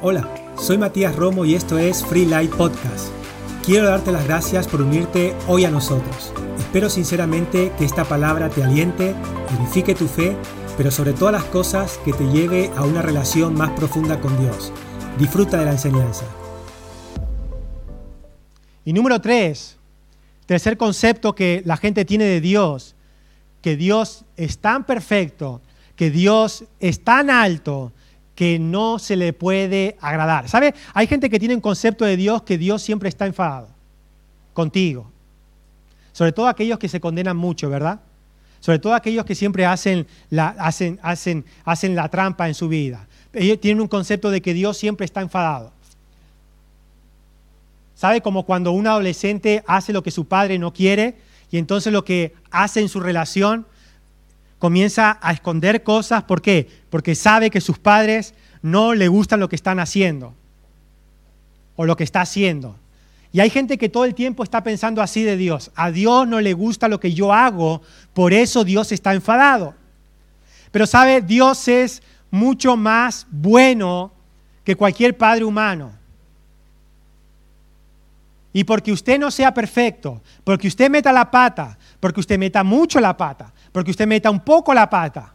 [0.00, 3.08] Hola, soy Matías Romo y esto es Free Light Podcast.
[3.66, 6.32] Quiero darte las gracias por unirte hoy a nosotros.
[6.56, 9.16] Espero sinceramente que esta palabra te aliente,
[9.58, 10.36] edifique tu fe,
[10.76, 14.72] pero sobre todas las cosas que te lleve a una relación más profunda con Dios.
[15.18, 16.26] Disfruta de la enseñanza.
[18.84, 19.78] Y número tres,
[20.46, 22.94] tercer concepto que la gente tiene de Dios,
[23.62, 25.60] que Dios es tan perfecto,
[25.96, 27.92] que Dios es tan alto,
[28.38, 30.48] que no se le puede agradar.
[30.48, 30.72] ¿Sabe?
[30.94, 33.66] Hay gente que tiene un concepto de Dios que Dios siempre está enfadado
[34.52, 35.10] contigo.
[36.12, 37.98] Sobre todo aquellos que se condenan mucho, ¿verdad?
[38.60, 43.08] Sobre todo aquellos que siempre hacen la, hacen, hacen, hacen la trampa en su vida.
[43.32, 45.72] Ellos tienen un concepto de que Dios siempre está enfadado.
[47.96, 48.20] ¿Sabe?
[48.20, 51.16] Como cuando un adolescente hace lo que su padre no quiere
[51.50, 53.66] y entonces lo que hace en su relación
[54.58, 56.24] comienza a esconder cosas.
[56.24, 56.68] ¿Por qué?
[56.90, 60.34] Porque sabe que sus padres no le gustan lo que están haciendo
[61.76, 62.76] o lo que está haciendo.
[63.32, 65.70] Y hay gente que todo el tiempo está pensando así de Dios.
[65.74, 67.82] A Dios no le gusta lo que yo hago,
[68.14, 69.74] por eso Dios está enfadado.
[70.70, 74.12] Pero sabe, Dios es mucho más bueno
[74.64, 75.92] que cualquier padre humano.
[78.52, 82.98] Y porque usted no sea perfecto, porque usted meta la pata, porque usted meta mucho
[82.98, 85.32] la pata, porque usted meta un poco la pata.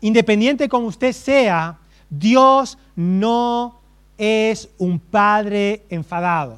[0.00, 1.76] Independiente como usted sea,
[2.08, 3.80] Dios no
[4.16, 6.56] es un padre enfadado.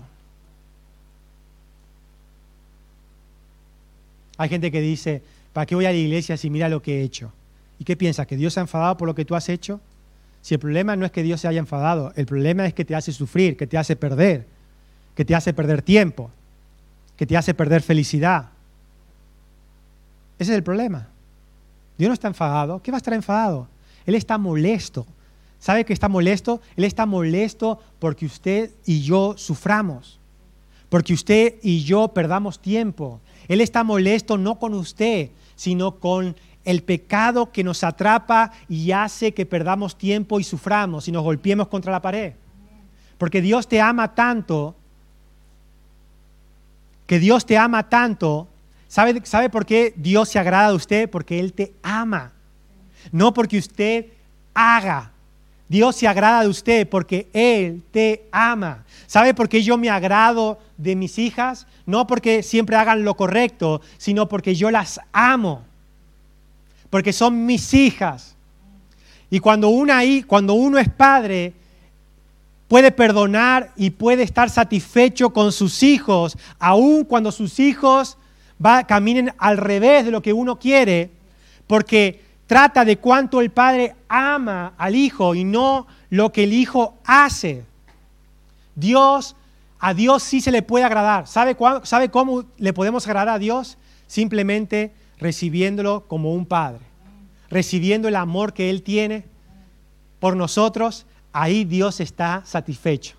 [4.36, 5.22] Hay gente que dice,
[5.54, 7.32] ¿para qué voy a la iglesia si mira lo que he hecho?
[7.78, 8.26] ¿Y qué piensas?
[8.26, 9.80] ¿Que Dios se ha enfadado por lo que tú has hecho?
[10.42, 12.94] Si el problema no es que Dios se haya enfadado, el problema es que te
[12.94, 14.44] hace sufrir, que te hace perder,
[15.14, 16.30] que te hace perder tiempo,
[17.16, 18.50] que te hace perder felicidad,
[20.38, 21.08] ese es el problema.
[21.98, 22.82] Dios no está enfadado.
[22.82, 23.68] ¿Qué va a estar enfadado?
[24.04, 25.06] Él está molesto.
[25.58, 26.60] ¿Sabe que está molesto?
[26.76, 30.20] Él está molesto porque usted y yo suframos,
[30.88, 33.20] porque usted y yo perdamos tiempo.
[33.48, 39.32] Él está molesto no con usted, sino con el pecado que nos atrapa y hace
[39.32, 42.34] que perdamos tiempo y suframos y nos golpeemos contra la pared.
[43.18, 44.74] Porque Dios te ama tanto,
[47.06, 48.48] que Dios te ama tanto
[48.88, 51.10] ¿Sabe, ¿Sabe por qué Dios se agrada de usted?
[51.10, 52.32] Porque Él te ama.
[53.12, 54.06] No porque usted
[54.54, 55.12] haga.
[55.68, 58.84] Dios se agrada de usted porque Él te ama.
[59.06, 61.66] ¿Sabe por qué yo me agrado de mis hijas?
[61.84, 65.62] No porque siempre hagan lo correcto, sino porque yo las amo.
[66.90, 68.36] Porque son mis hijas.
[69.28, 71.52] Y cuando, una, cuando uno es padre,
[72.68, 78.16] puede perdonar y puede estar satisfecho con sus hijos, aun cuando sus hijos
[78.64, 81.10] va, caminen al revés de lo que uno quiere,
[81.66, 86.94] porque trata de cuánto el padre ama al hijo y no lo que el hijo
[87.04, 87.64] hace.
[88.74, 89.36] Dios,
[89.78, 91.26] a Dios sí se le puede agradar.
[91.26, 93.78] ¿Sabe, ¿Sabe cómo le podemos agradar a Dios?
[94.06, 96.84] Simplemente recibiéndolo como un padre,
[97.48, 99.24] recibiendo el amor que Él tiene
[100.20, 103.16] por nosotros, ahí Dios está satisfecho.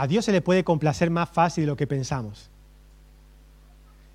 [0.00, 2.48] A Dios se le puede complacer más fácil de lo que pensamos.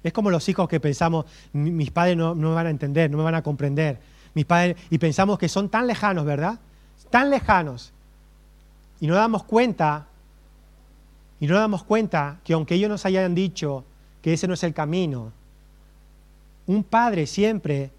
[0.03, 3.23] Es como los hijos que pensamos, mis padres no, me van a entender, no me
[3.23, 3.99] van a comprender.
[4.33, 6.57] Mis padres, y pensamos que son tan lejanos, ¿verdad?
[7.11, 7.93] Tan lejanos.
[8.99, 10.07] Y no damos cuenta,
[11.39, 13.83] y no damos cuenta que aunque ellos nos hayan dicho
[14.23, 15.33] que ese no es el camino,
[16.65, 17.91] un padre siempre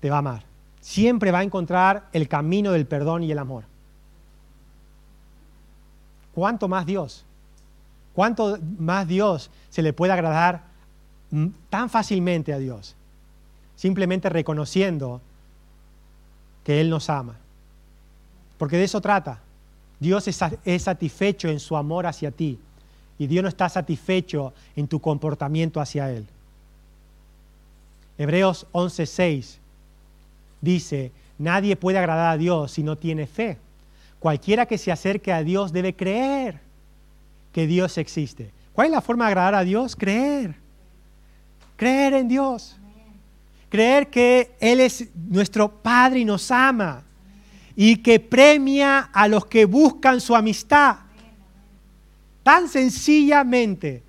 [0.00, 0.42] te va a amar.
[0.80, 3.64] Siempre va a encontrar el camino del perdón y el amor.
[6.40, 7.26] ¿Cuánto más Dios?
[8.14, 10.62] ¿Cuánto más Dios se le puede agradar
[11.68, 12.96] tan fácilmente a Dios?
[13.76, 15.20] Simplemente reconociendo
[16.64, 17.36] que Él nos ama.
[18.56, 19.40] Porque de eso trata.
[19.98, 20.26] Dios
[20.64, 22.58] es satisfecho en su amor hacia ti
[23.18, 26.26] y Dios no está satisfecho en tu comportamiento hacia Él.
[28.16, 29.58] Hebreos 11:6
[30.62, 33.58] dice, nadie puede agradar a Dios si no tiene fe.
[34.20, 36.60] Cualquiera que se acerque a Dios debe creer
[37.52, 38.52] que Dios existe.
[38.74, 39.96] ¿Cuál es la forma de agradar a Dios?
[39.96, 40.54] Creer.
[41.76, 42.76] Creer en Dios.
[43.70, 47.02] Creer que Él es nuestro Padre y nos ama.
[47.74, 50.96] Y que premia a los que buscan su amistad.
[52.42, 54.02] Tan sencillamente.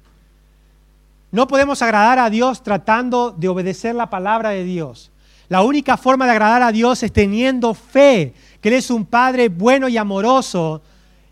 [1.31, 5.09] No podemos agradar a Dios tratando de obedecer la palabra de Dios.
[5.47, 9.49] La única forma de agradar a Dios es teniendo fe que Él es un Padre
[9.49, 10.81] bueno y amoroso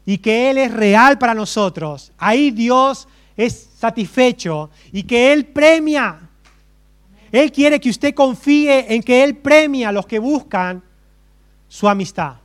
[0.06, 6.20] y que Él es real para nosotros, ahí Dios es satisfecho y que Él premia.
[7.32, 10.82] Él quiere que usted confíe en que Él premia a los que buscan
[11.68, 12.38] su amistad.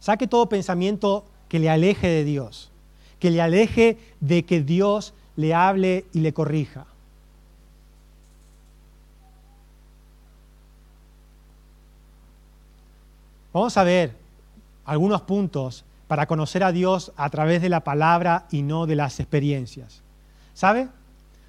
[0.00, 2.70] Saque todo pensamiento que le aleje de Dios,
[3.20, 6.86] que le aleje de que Dios le hable y le corrija.
[13.56, 14.12] Vamos a ver
[14.84, 19.18] algunos puntos para conocer a Dios a través de la palabra y no de las
[19.18, 20.02] experiencias.
[20.52, 20.88] ¿Sabe?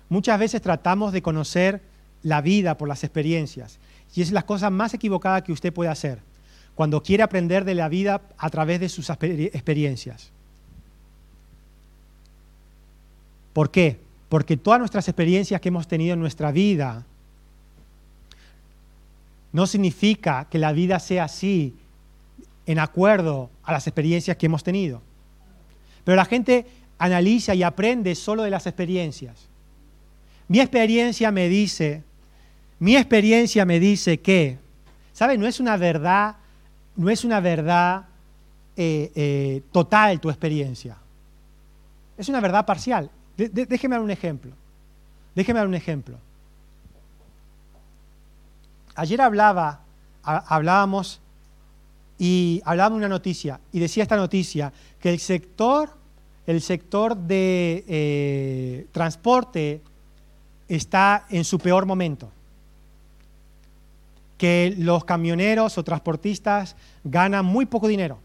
[0.08, 1.82] Muchas veces tratamos de conocer
[2.24, 3.78] la vida por las experiencias
[4.16, 6.20] y es la cosa más equivocada que usted puede hacer
[6.76, 10.32] cuando quiere aprender de la vida a través de sus experiencias.
[13.52, 14.00] ¿Por qué?
[14.30, 17.06] Porque todas nuestras experiencias que hemos tenido en nuestra vida
[19.52, 21.76] no significa que la vida sea así
[22.68, 25.02] en acuerdo a las experiencias que hemos tenido.
[26.04, 26.66] Pero la gente
[27.00, 29.48] analiza y aprende solo de las experiencias.
[30.50, 32.04] Mi experiencia me dice,
[32.80, 34.58] mi experiencia me dice que,
[35.14, 35.38] ¿sabe?
[35.38, 36.36] No es una verdad,
[36.96, 38.06] no es una verdad
[38.76, 40.98] eh, eh, total tu experiencia.
[42.18, 43.10] Es una verdad parcial.
[43.38, 44.52] déjeme dar un ejemplo.
[45.36, 46.18] Déjeme dar un ejemplo.
[48.96, 49.82] Ayer hablaba,
[50.24, 51.22] hablábamos
[52.20, 55.92] y hablábamos de una noticia y decía esta noticia que el sector,
[56.48, 59.82] el sector de eh, transporte
[60.68, 62.32] está en su peor momento.
[64.38, 68.20] Que los camioneros o transportistas ganan muy poco dinero.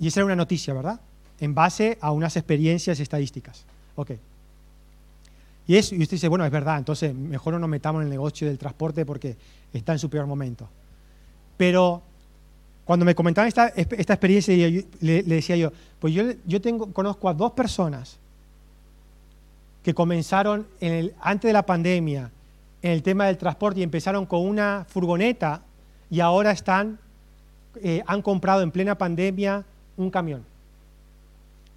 [0.00, 1.00] Y esa era una noticia, ¿verdad?
[1.40, 3.64] En base a unas experiencias estadísticas.
[3.96, 4.12] Ok.
[5.66, 8.10] Y, eso, y usted dice, bueno, es verdad, entonces mejor no nos metamos en el
[8.10, 9.36] negocio del transporte porque
[9.72, 10.68] está en su peor momento.
[11.58, 12.00] Pero
[12.86, 14.54] cuando me comentaban esta, experiencia,
[15.00, 18.16] le, decía yo, pues yo, yo tengo, conozco a dos personas
[19.82, 22.30] que comenzaron en el, antes de la pandemia
[22.82, 25.62] en el tema del transporte y empezaron con una furgoneta
[26.10, 26.98] y ahora están,
[27.82, 29.64] eh, han comprado en plena pandemia
[29.96, 30.44] un camión.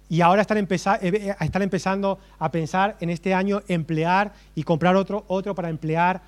[0.08, 4.94] Y ahora están, eh, eh, están, empezando a pensar en este año emplear y comprar
[4.94, 6.20] otro, otro para emplear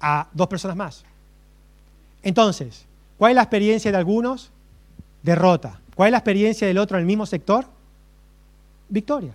[0.00, 1.04] a dos personas más.
[2.22, 2.86] Entonces,
[3.22, 4.50] ¿cuál es la experiencia de algunos?
[5.22, 5.78] Derrota.
[5.94, 7.64] ¿Cuál es la experiencia del otro en el mismo sector?
[8.88, 9.32] Victoria.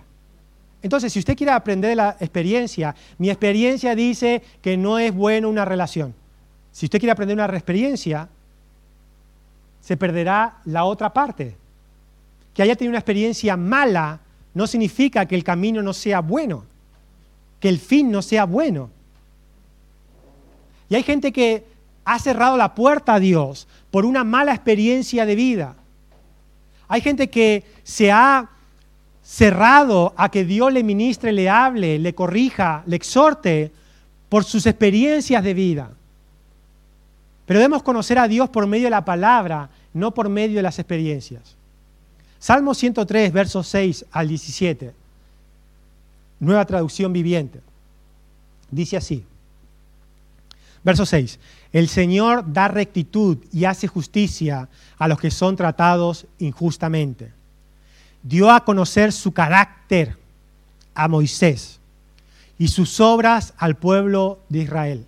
[0.82, 5.48] Entonces, si usted quiere aprender de la experiencia, mi experiencia dice que no es bueno
[5.48, 6.14] una relación.
[6.70, 8.28] Si usted quiere aprender una experiencia,
[9.80, 11.56] se perderá la otra parte.
[12.52, 14.20] Que haya tenido una experiencia mala
[14.52, 16.66] no significa que el camino no sea bueno,
[17.58, 18.90] que el fin no sea bueno.
[20.90, 21.77] Y hay gente que
[22.08, 25.76] ha cerrado la puerta a Dios por una mala experiencia de vida.
[26.88, 28.48] Hay gente que se ha
[29.22, 33.72] cerrado a que Dios le ministre, le hable, le corrija, le exhorte
[34.30, 35.90] por sus experiencias de vida.
[37.44, 40.78] Pero debemos conocer a Dios por medio de la palabra, no por medio de las
[40.78, 41.56] experiencias.
[42.38, 44.94] Salmo 103, versos 6 al 17,
[46.40, 47.60] nueva traducción viviente.
[48.70, 49.26] Dice así,
[50.84, 51.38] verso 6,
[51.72, 57.38] el Señor da rectitud y hace justicia a los que son tratados injustamente
[58.22, 60.16] dio a conocer su carácter
[60.94, 61.78] a Moisés
[62.58, 65.06] y sus obras al pueblo de Israel.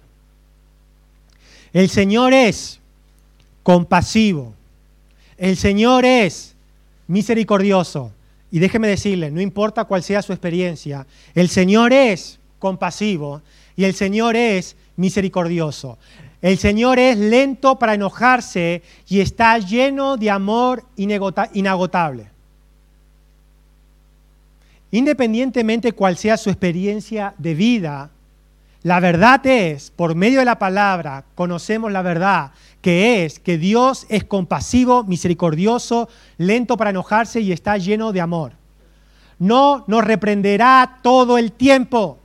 [1.72, 2.80] El Señor es
[3.62, 4.54] compasivo,
[5.36, 6.54] el Señor es
[7.06, 8.12] misericordioso.
[8.52, 13.42] Y déjeme decirle, no importa cuál sea su experiencia, el Señor es compasivo
[13.80, 15.96] y el Señor es misericordioso.
[16.42, 22.28] El Señor es lento para enojarse y está lleno de amor inagotable.
[24.90, 28.10] Independientemente cuál sea su experiencia de vida,
[28.82, 32.50] la verdad es, por medio de la palabra, conocemos la verdad,
[32.82, 38.52] que es que Dios es compasivo, misericordioso, lento para enojarse y está lleno de amor.
[39.38, 42.19] No nos reprenderá todo el tiempo,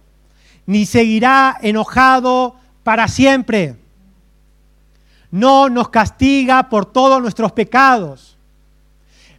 [0.66, 3.76] ni seguirá enojado para siempre.
[5.32, 8.36] No nos castiga por todos nuestros pecados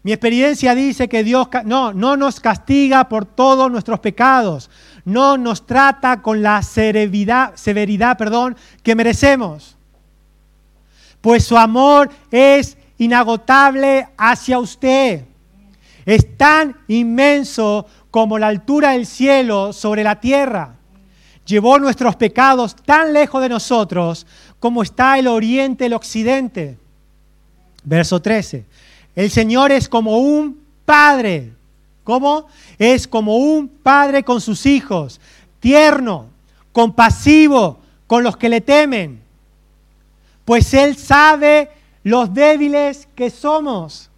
[0.06, 4.70] mi experiencia dice que Dios no, no nos castiga por todos nuestros pecados,
[5.04, 9.76] no nos trata con la severidad, severidad perdón, que merecemos.
[11.20, 15.24] Pues su amor es inagotable hacia usted.
[16.04, 20.76] Es tan inmenso como la altura del cielo sobre la tierra.
[21.46, 24.26] Llevó nuestros pecados tan lejos de nosotros
[24.58, 26.76] como está el oriente, el occidente.
[27.84, 28.64] Verso 13.
[29.14, 31.52] El Señor es como un padre.
[32.04, 32.46] ¿Cómo?
[32.78, 35.20] Es como un padre con sus hijos.
[35.60, 36.26] tierno,
[36.72, 39.20] compasivo con los que le temen,
[40.44, 41.70] pues Él sabe
[42.04, 44.10] los débiles que somos.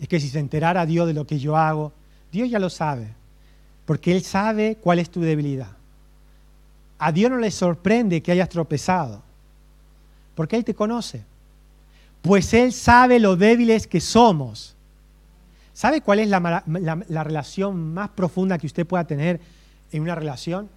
[0.00, 1.92] Es que si se enterara Dios de lo que yo hago,
[2.34, 3.06] Dios ya lo sabe,
[3.86, 5.68] porque Él sabe cuál es tu debilidad.
[6.98, 9.22] A Dios no le sorprende que hayas tropezado,
[10.34, 11.22] porque Él te conoce,
[12.22, 14.74] pues Él sabe lo débiles que somos.
[15.72, 19.40] ¿Sabe cuál es la, la, relación más profunda que usted pueda tener
[19.92, 20.68] en una relación?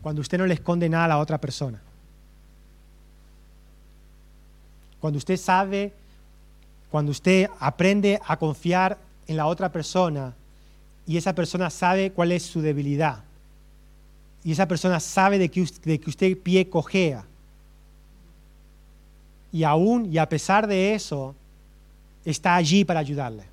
[0.00, 1.78] Cuando usted no le esconde nada a la otra persona.
[4.98, 5.92] Cuando usted sabe,
[6.90, 10.34] cuando usted aprende a confiar en la otra persona
[11.06, 13.24] y esa persona sabe cuál es su debilidad
[14.44, 17.24] y esa persona sabe de que, de usted pie cojea.
[19.50, 21.34] Y aún y a pesar de eso,
[22.24, 23.44] está allí para ayudarle.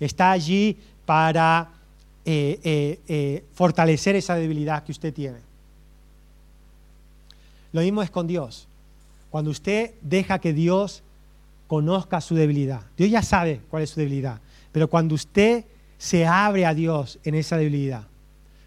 [0.00, 1.68] Está allí para
[2.24, 5.38] eh, eh, eh, fortalecer esa debilidad que usted tiene.
[7.72, 8.66] Lo mismo es con Dios.
[9.30, 11.02] Cuando usted deja que Dios
[11.68, 14.40] conozca su debilidad, Dios ya sabe cuál es su debilidad,
[14.72, 15.64] pero cuando usted
[15.98, 18.04] se abre a Dios en esa debilidad,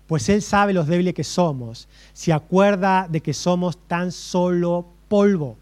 [0.08, 5.58] pues Él sabe los débiles que somos, se acuerda de que somos tan solo polvo.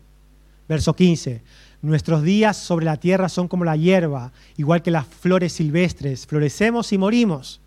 [0.68, 1.42] Verso 15,
[1.82, 6.92] nuestros días sobre la tierra son como la hierba, igual que las flores silvestres, florecemos
[6.92, 7.62] y morimos.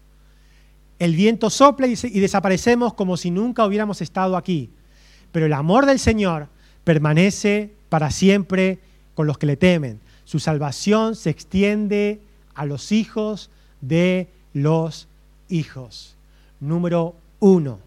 [0.98, 4.70] El viento sopla y, y desaparecemos como si nunca hubiéramos estado aquí
[5.32, 6.48] pero el amor del Señor
[6.84, 8.78] permanece para siempre
[9.14, 9.98] con los que le temen.
[10.24, 12.20] Su salvación se extiende
[12.54, 13.50] a los hijos
[13.82, 15.06] de los
[15.50, 16.16] hijos.
[16.58, 17.78] Número uno,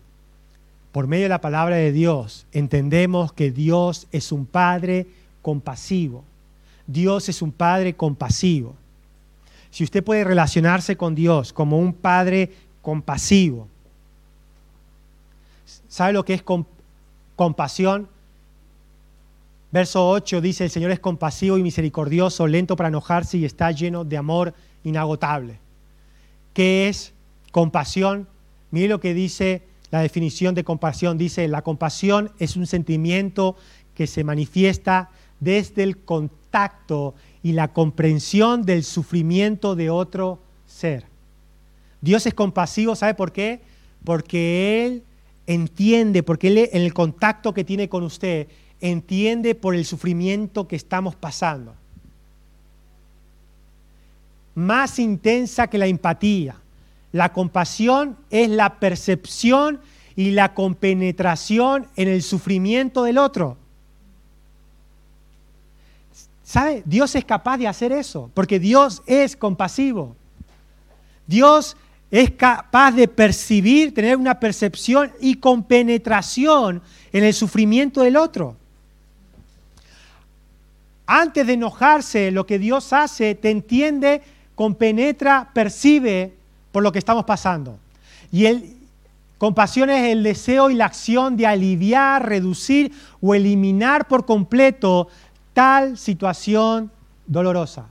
[0.91, 5.07] por medio de la palabra de Dios entendemos que Dios es un Padre
[5.41, 6.23] compasivo.
[6.85, 8.75] Dios es un Padre compasivo.
[9.71, 13.67] Si usted puede relacionarse con Dios como un Padre compasivo,
[15.87, 16.43] ¿sabe lo que es
[17.35, 18.07] compasión.
[19.71, 24.05] Verso 8 dice, el Señor es compasivo y misericordioso, lento para enojarse y está lleno
[24.05, 25.59] de amor inagotable.
[26.55, 27.13] ¿Qué es
[27.51, 28.29] compasión?
[28.71, 31.17] Mire lo que dice la definición de compasión.
[31.17, 33.57] Dice, la compasión es un sentimiento
[33.93, 35.09] que se manifiesta
[35.41, 41.05] desde el contacto y la comprensión del sufrimiento de otro ser.
[41.99, 43.59] Dios es compasivo, ¿sabe por qué?
[44.05, 45.03] Porque Él
[45.47, 48.47] entiende, porque Él en el contacto que tiene con usted,
[48.79, 51.75] entiende por el sufrimiento que estamos pasando.
[54.55, 56.55] Más intensa que la empatía.
[57.11, 59.79] La compasión es la percepción
[60.15, 63.57] y la compenetración en el sufrimiento del otro.
[66.43, 66.83] ¿Sabe?
[66.85, 70.15] Dios es capaz de hacer eso, porque Dios es compasivo.
[71.27, 71.75] Dios
[72.11, 76.81] es capaz de percibir, tener una percepción y compenetración
[77.11, 78.55] en el sufrimiento del otro.
[81.07, 84.21] Antes de enojarse, lo que Dios hace, te entiende,
[84.55, 86.33] compenetra, percibe
[86.71, 87.77] por lo que estamos pasando.
[88.31, 88.75] Y el,
[89.37, 95.07] compasión es el deseo y la acción de aliviar, reducir o eliminar por completo
[95.53, 96.91] tal situación
[97.27, 97.87] dolorosa.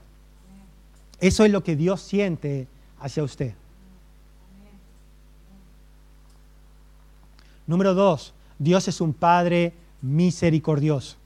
[1.21, 2.67] Eso es lo que Dios siente
[3.01, 3.55] hacia usted.
[7.67, 11.17] Número dos, Dios es un Padre misericordioso,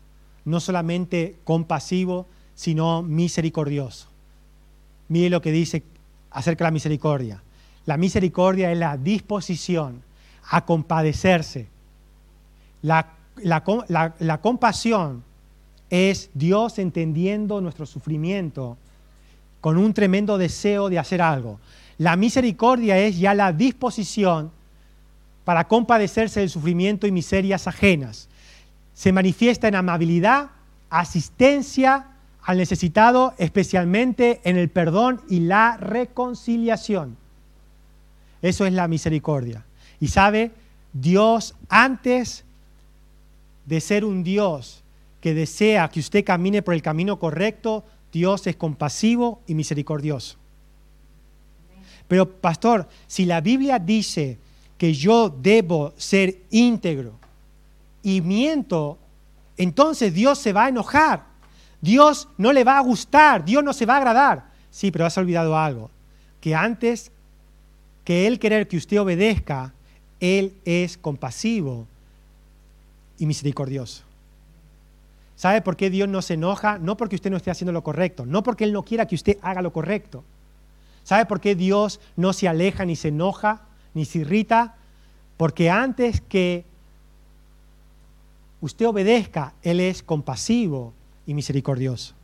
[0.45, 4.07] no solamente compasivo, sino misericordioso.
[5.09, 5.83] Mire lo que dice
[6.31, 7.43] acerca de la misericordia.
[7.87, 10.03] La misericordia es la disposición
[10.51, 11.69] a compadecerse.
[12.83, 15.25] La, la, compasión
[15.91, 18.77] es Dios entendiendo nuestro sufrimiento
[19.61, 21.59] con un tremendo deseo de hacer algo.
[21.97, 24.53] La misericordia es ya la disposición
[25.45, 28.29] para compadecerse del sufrimiento y miserias ajenas.
[28.95, 30.51] Se manifiesta en amabilidad,
[30.91, 32.07] asistencia
[32.49, 37.19] al necesitado, especialmente en el perdón y la reconciliación.
[38.41, 39.67] Eso es la misericordia.
[40.01, 40.53] Y sabe,
[40.95, 42.45] Dios antes
[43.67, 44.83] de ser un Dios
[45.21, 50.39] que desea que usted camine por el camino correcto, Dios es compasivo y misericordioso.
[52.09, 54.39] Pero pastor, si la Biblia dice
[54.79, 57.13] que yo debo ser íntegro
[58.03, 58.97] y miento,
[59.59, 61.29] entonces Dios se va a enojar.
[61.81, 64.45] Dios no le va a gustar, Dios no se va a agradar.
[64.71, 65.91] Sí, pero has olvidado algo,
[66.41, 67.11] que antes
[68.05, 69.73] que Él querer que usted obedezca,
[70.21, 71.87] Él es compasivo
[73.19, 74.03] y misericordioso.
[75.37, 76.79] ¿Sabe por qué Dios no se enoja?
[76.79, 79.39] No porque usted no esté haciendo lo correcto, no porque Él no quiera que usted
[79.43, 80.25] haga lo correcto,
[81.09, 83.63] ¿Sabe por qué Dios no se aleja ni se enoja
[83.95, 84.75] ni se irrita?
[85.39, 86.67] Porque antes que
[88.61, 90.93] usted obedezca, Él es compasivo
[91.29, 92.15] y misericordioso.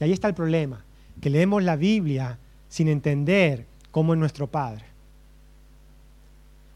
[0.00, 0.84] Y ahí está el problema,
[1.20, 4.84] que leemos la Biblia sin entender cómo es nuestro Padre.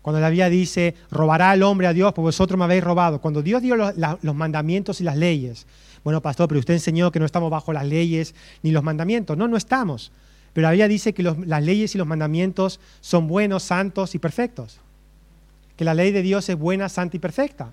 [0.03, 3.21] Cuando la Biblia dice, robará el hombre a Dios, pues vosotros me habéis robado.
[3.21, 5.67] Cuando Dios dio los, mandamientos y las leyes,
[6.03, 9.37] bueno, pastor, pero usted enseñó que no estamos bajo las leyes ni los mandamientos.
[9.37, 10.11] No, no estamos.
[10.53, 14.81] Pero la Biblia dice que las leyes y los mandamientos son buenos, santos y perfectos.
[15.77, 17.73] Que la ley de Dios es buena, santa y perfecta.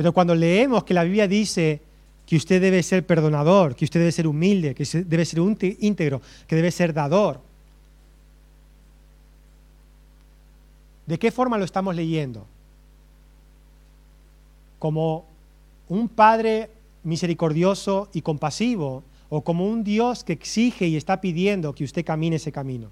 [0.00, 1.78] Pero cuando leemos que la Biblia dice
[2.24, 6.56] que usted debe ser perdonador, que usted debe ser humilde, que debe ser íntegro, que
[6.56, 7.38] debe ser dador,
[11.04, 12.46] ¿de qué forma lo estamos leyendo?
[14.78, 15.26] Como
[15.90, 16.70] un Padre
[17.04, 22.36] misericordioso y compasivo o como un Dios que exige y está pidiendo que usted camine
[22.36, 22.88] ese camino.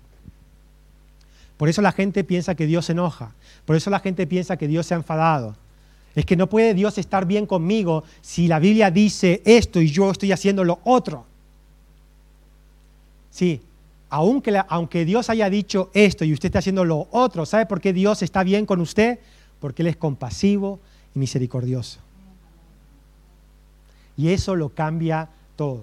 [1.56, 3.32] Por eso la gente piensa que Dios se enoja,
[3.64, 5.56] por eso la gente piensa que Dios se ha enfadado,
[6.14, 10.10] es que no puede Dios estar bien conmigo si la Biblia dice esto y yo
[10.10, 11.26] estoy haciendo lo otro.
[13.30, 13.60] Sí,
[14.10, 17.92] aunque, aunque Dios haya dicho esto y usted está haciendo lo otro, ¿sabe por qué
[17.92, 19.18] Dios está bien con usted?
[19.60, 20.80] Porque Él es compasivo
[21.14, 22.00] y misericordioso.
[24.16, 25.82] Y eso lo cambia todo.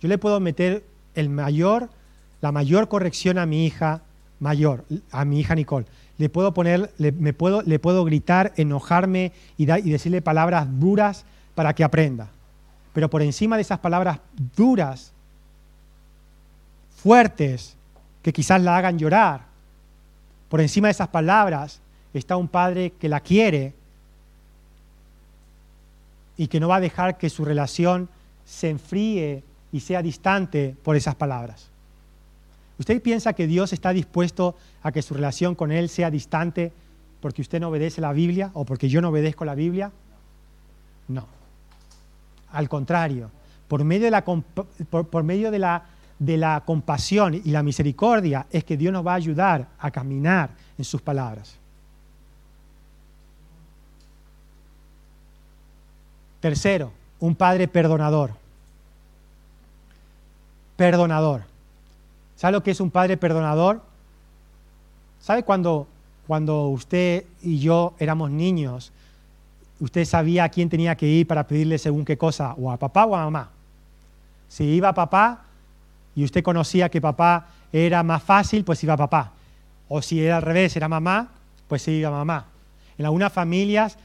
[0.00, 1.88] Yo le puedo meter el mayor,
[2.40, 4.02] la mayor corrección a mi hija
[4.40, 5.86] mayor, a mi hija Nicole
[6.18, 11.24] le puedo poner, le, me puedo, le puedo gritar, enojarme y, y decirle palabras duras
[11.54, 12.28] para que aprenda.
[12.92, 14.18] Pero por encima de esas palabras
[14.56, 15.12] duras,
[16.96, 17.76] fuertes,
[18.22, 19.42] que quizás la hagan llorar,
[20.48, 21.80] por encima de esas palabras
[22.12, 23.74] está un padre que la quiere
[26.36, 28.08] y que no va a dejar que su relación
[28.44, 31.73] se enfríe y sea distante por esas palabras.
[32.78, 36.72] ¿Usted piensa que Dios está dispuesto a que su relación con Él sea distante
[37.20, 39.92] porque usted no obedece la Biblia o porque yo no obedezco la Biblia?
[41.08, 41.26] No.
[42.52, 43.30] Al contrario,
[43.68, 45.84] por medio de la, por, medio de la,
[46.18, 50.50] de la compasión y la misericordia es que Dios nos va a ayudar a caminar
[50.76, 51.56] en sus palabras.
[56.40, 58.32] Tercero, un padre perdonador.
[60.76, 61.53] Perdonador.
[62.36, 63.80] ¿Sabe lo que es un padre perdonador?
[65.20, 65.86] ¿Sabe cuando,
[66.26, 68.92] cuando usted y yo éramos niños,
[69.80, 73.06] usted sabía a quién tenía que ir para pedirle según qué cosa, o a papá
[73.06, 73.50] o a mamá?
[74.48, 75.44] Si iba a papá
[76.14, 79.32] y usted conocía que papá era más fácil, pues iba a papá.
[79.88, 81.28] O si era al revés, era mamá,
[81.68, 82.46] pues se iba a mamá.
[82.98, 83.96] En algunas familias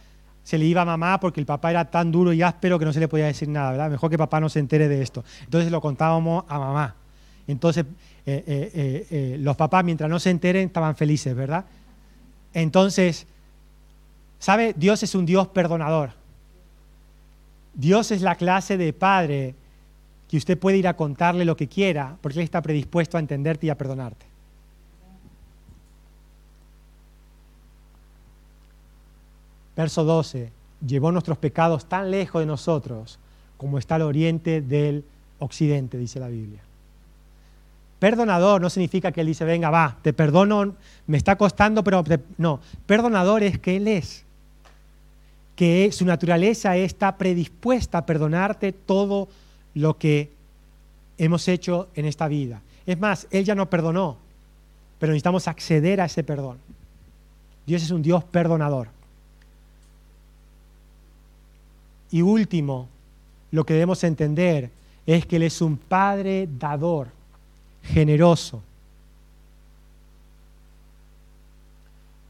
[0.43, 2.93] se le iba a mamá porque el papá era tan duro y áspero que no
[2.93, 3.89] se le podía decir nada, ¿verdad?
[3.91, 5.23] Mejor que papá no se entere de esto.
[5.43, 6.95] Entonces lo contábamos a mamá.
[7.49, 7.83] Entonces
[8.27, 11.65] eh, eh, eh, los papás, mientras no se enteren, estaban felices, ¿verdad?
[12.53, 13.25] Entonces,
[14.37, 14.75] ¿sabe?
[14.77, 16.11] Dios es un Dios perdonador.
[17.73, 19.55] Dios es la clase de padre
[20.27, 23.65] que usted puede ir a contarle lo que quiera, porque Él está predispuesto a entenderte
[23.65, 24.27] y a perdonarte.
[29.75, 30.51] Verso 12,
[30.85, 33.17] llevó nuestros pecados tan lejos de nosotros
[33.57, 35.03] como está el oriente del
[35.39, 36.68] occidente, dice la Biblia.
[37.99, 42.03] Perdonador no significa que Él dice, venga, va, te perdono, me está costando, pero
[42.37, 42.61] no.
[42.85, 44.23] Perdonador es que Él es.
[45.57, 49.27] Que su naturaleza está predispuesta a perdonarte todo
[49.73, 50.31] lo que
[51.17, 52.61] hemos hecho en esta vida.
[52.85, 54.17] Es más, Él ya no perdonó,
[54.97, 56.57] pero necesitamos acceder a ese perdón.
[57.65, 58.87] Dios es un Dios perdonador.
[62.11, 62.87] Y último,
[63.51, 64.71] lo que debemos entender
[65.05, 67.18] es que Él es un Padre dador
[67.83, 68.61] generoso.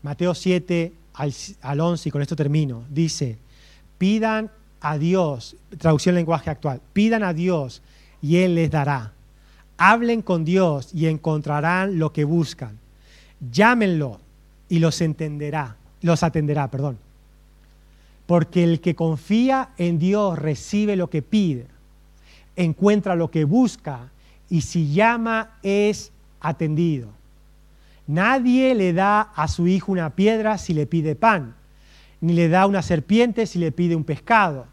[0.01, 0.93] Mateo 7
[1.61, 3.37] al, 11, y con esto termino, dice,
[3.97, 7.81] pidan a Dios, traducción lenguaje actual, pidan a Dios
[8.21, 9.11] y Él les dará.
[9.77, 12.77] Hablen con Dios y encontrarán lo que buscan.
[13.51, 14.19] Llámenlo
[14.69, 16.97] y los entenderá, los atenderá, perdón.
[18.25, 21.65] Porque el que confía en Dios recibe lo que pide,
[22.55, 24.09] encuentra lo que busca
[24.49, 27.09] y si llama es atendido.
[28.07, 31.55] Nadie le da a su hijo una piedra si le pide pan,
[32.21, 34.65] ni le da una serpiente si le pide un pescado.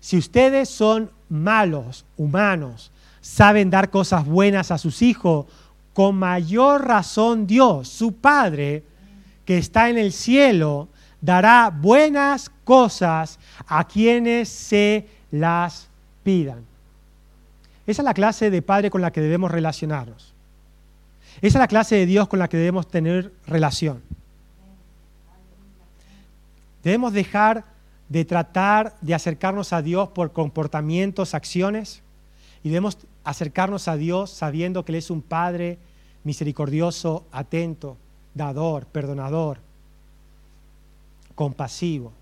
[0.00, 5.46] Si ustedes son malos, humanos, saben dar cosas buenas a sus hijos,
[5.94, 8.82] con mayor razón Dios, su Padre,
[9.44, 10.88] que está en el cielo,
[11.20, 15.88] dará buenas cosas a quienes se las
[16.24, 16.71] pidan.
[17.86, 20.32] Esa es la clase de Padre con la que debemos relacionarnos.
[21.40, 24.02] Esa es la clase de Dios con la que debemos tener relación.
[26.84, 27.64] Debemos dejar
[28.08, 32.02] de tratar de acercarnos a Dios por comportamientos, acciones,
[32.62, 35.78] y debemos acercarnos a Dios sabiendo que Él es un Padre
[36.24, 37.96] misericordioso, atento,
[38.34, 39.58] dador, perdonador,
[41.34, 42.12] compasivo.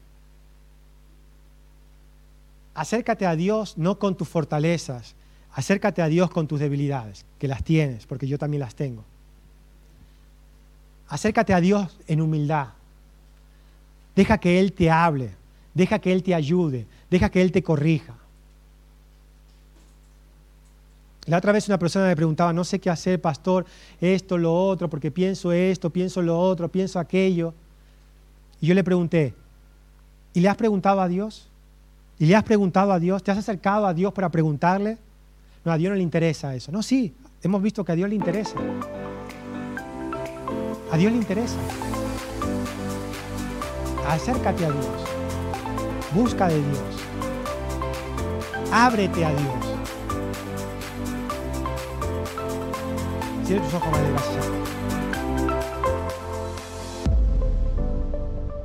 [2.74, 5.14] Acércate a Dios no con tus fortalezas,
[5.52, 9.04] acércate a Dios con tus debilidades, que las tienes, porque yo también las tengo.
[11.08, 12.68] Acércate a Dios en humildad.
[14.14, 15.30] Deja que Él te hable,
[15.74, 18.14] deja que Él te ayude, deja que Él te corrija.
[21.26, 23.66] La otra vez una persona me preguntaba, no sé qué hacer, pastor,
[24.00, 27.54] esto, lo otro, porque pienso esto, pienso lo otro, pienso aquello.
[28.60, 29.34] Y yo le pregunté,
[30.32, 31.48] ¿y le has preguntado a Dios?
[32.18, 33.22] ¿Y le has preguntado a Dios?
[33.22, 34.98] ¿Te has acercado a Dios para preguntarle?
[35.64, 36.72] No, a Dios no le interesa eso.
[36.72, 38.56] No, sí, hemos visto que a Dios le interesa.
[40.90, 41.58] A Dios le interesa.
[44.08, 44.86] Acércate a Dios.
[46.14, 46.78] Busca de Dios.
[48.72, 49.66] Ábrete a Dios.
[53.44, 54.59] Cierra tus ojos, gracias.